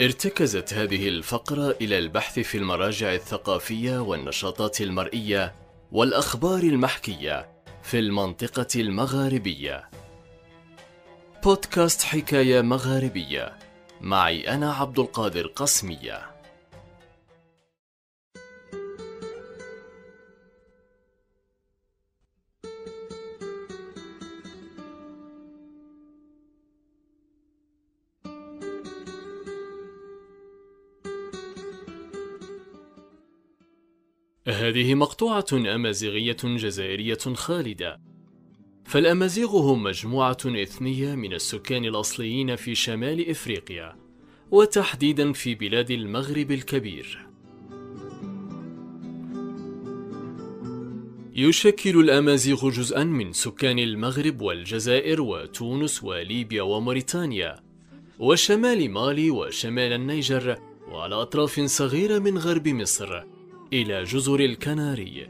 ارتكزت 0.00 0.74
هذه 0.74 1.08
الفقرة 1.08 1.76
إلى 1.80 1.98
البحث 1.98 2.38
في 2.38 2.58
المراجع 2.58 3.14
الثقافية 3.14 3.98
والنشاطات 3.98 4.80
المرئية 4.80 5.54
والأخبار 5.92 6.62
المحكية 6.62 7.48
في 7.82 7.98
المنطقة 7.98 8.66
المغاربية. 8.76 9.90
بودكاست 11.44 12.02
حكاية 12.02 12.60
مغاربية 12.60 13.52
معي 14.00 14.48
أنا 14.48 14.72
عبد 14.72 14.98
القادر 14.98 15.46
قسمية. 15.46 16.31
هذه 34.48 34.94
مقطوعة 34.94 35.46
أمازيغية 35.52 36.36
جزائرية 36.44 37.18
خالدة. 37.34 38.00
فالأمازيغ 38.84 39.56
هم 39.56 39.82
مجموعة 39.82 40.38
إثنية 40.46 41.14
من 41.14 41.32
السكان 41.32 41.84
الأصليين 41.84 42.56
في 42.56 42.74
شمال 42.74 43.30
إفريقيا 43.30 43.96
وتحديدا 44.50 45.32
في 45.32 45.54
بلاد 45.54 45.90
المغرب 45.90 46.52
الكبير. 46.52 47.26
يشكل 51.34 52.00
الأمازيغ 52.00 52.70
جزءا 52.70 53.04
من 53.04 53.32
سكان 53.32 53.78
المغرب 53.78 54.40
والجزائر 54.40 55.20
وتونس 55.20 56.04
وليبيا 56.04 56.62
وموريتانيا 56.62 57.62
وشمال 58.18 58.90
مالي 58.90 59.30
وشمال 59.30 59.92
النيجر 59.92 60.58
وعلى 60.88 61.14
أطراف 61.14 61.60
صغيرة 61.60 62.18
من 62.18 62.38
غرب 62.38 62.68
مصر. 62.68 63.31
إلى 63.72 64.04
جزر 64.04 64.40
الكناري. 64.40 65.26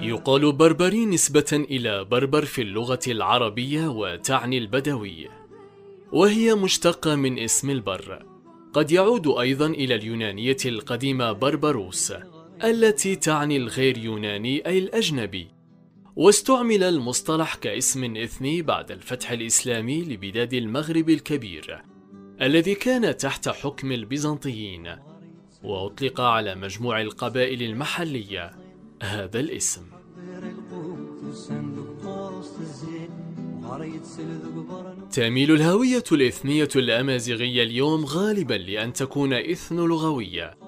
يقال 0.00 0.52
بربري 0.52 1.06
نسبة 1.06 1.46
إلى 1.52 2.04
بربر 2.04 2.44
في 2.44 2.62
اللغة 2.62 3.00
العربية 3.08 3.88
وتعني 3.88 4.58
البدوي 4.58 5.28
وهي 6.12 6.54
مشتقة 6.54 7.14
من 7.14 7.38
اسم 7.38 7.70
البر. 7.70 8.26
قد 8.72 8.90
يعود 8.90 9.28
أيضا 9.28 9.66
إلى 9.66 9.94
اليونانية 9.94 10.56
القديمة 10.66 11.32
بربروس 11.32 12.12
التي 12.64 13.16
تعني 13.16 13.56
الغير 13.56 13.98
يوناني 13.98 14.66
أي 14.66 14.78
الأجنبي. 14.78 15.48
واستعمل 16.16 16.82
المصطلح 16.82 17.54
كاسم 17.54 18.16
إثني 18.16 18.62
بعد 18.62 18.90
الفتح 18.90 19.30
الإسلامي 19.30 20.02
لبلاد 20.02 20.54
المغرب 20.54 21.10
الكبير. 21.10 21.82
الذي 22.42 22.74
كان 22.74 23.16
تحت 23.16 23.48
حكم 23.48 23.92
البيزنطيين 23.92 24.96
وأطلق 25.62 26.20
على 26.20 26.54
مجموع 26.54 27.00
القبائل 27.00 27.62
المحلية 27.62 28.52
هذا 29.02 29.40
الاسم. 29.40 29.82
تميل 35.12 35.52
الهوية 35.52 36.04
الإثنية 36.12 36.68
الأمازيغية 36.76 37.62
اليوم 37.62 38.04
غالبا 38.04 38.54
لأن 38.54 38.92
تكون 38.92 39.32
إثنولغوية 39.32 40.58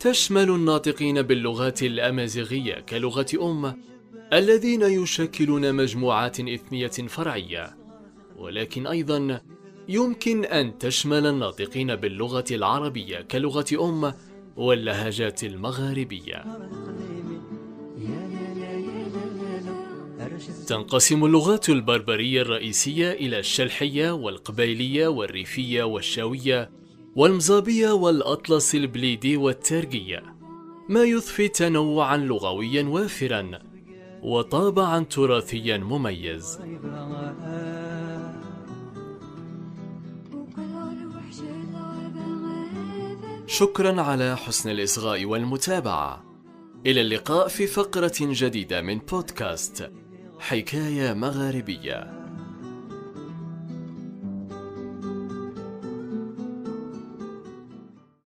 تشمل 0.00 0.50
الناطقين 0.50 1.22
باللغات 1.22 1.82
الأمازيغية 1.82 2.80
كلغة 2.80 3.26
أم 3.42 3.82
الذين 4.32 4.82
يشكلون 4.82 5.74
مجموعات 5.74 6.40
إثنية 6.40 6.88
فرعية. 6.88 7.76
ولكن 8.36 8.86
أيضا 8.86 9.40
يمكن 9.88 10.44
أن 10.44 10.78
تشمل 10.78 11.26
الناطقين 11.26 11.96
باللغة 11.96 12.44
العربية 12.50 13.20
كلغة 13.20 13.66
أم 13.72 14.14
واللهجات 14.56 15.44
المغاربية. 15.44 16.44
تنقسم 20.66 21.24
اللغات 21.24 21.68
البربرية 21.68 22.42
الرئيسية 22.42 23.12
إلى 23.12 23.38
الشلحية 23.38 24.10
والقبيلية 24.10 25.08
والريفية 25.08 25.82
والشاوية 25.82 26.70
والمزابية 27.16 27.90
والأطلس 27.90 28.74
البليدي 28.74 29.36
والترجية 29.36 30.22
ما 30.88 31.02
يضفي 31.02 31.48
تنوعا 31.48 32.16
لغويا 32.16 32.82
وافرا 32.82 33.50
وطابعا 34.22 35.04
تراثيا 35.04 35.76
مميز 35.78 36.58
شكرا 43.46 44.02
على 44.02 44.36
حسن 44.36 44.70
الإصغاء 44.70 45.24
والمتابعة. 45.24 46.24
إلى 46.86 47.00
اللقاء 47.00 47.48
في 47.48 47.66
فقرة 47.66 48.14
جديدة 48.20 48.82
من 48.82 48.98
بودكاست 48.98 49.90
حكاية 50.38 51.12
مغاربية. 51.12 52.17